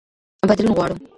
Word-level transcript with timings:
بدلون 0.49 0.73
غواړو. 0.77 0.95